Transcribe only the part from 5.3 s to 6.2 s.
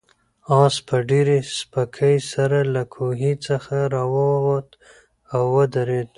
او ودرېد.